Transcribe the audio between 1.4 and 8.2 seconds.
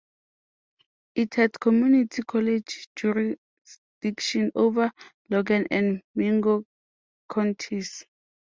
community college jurisdiction over Logan and Mingo counties.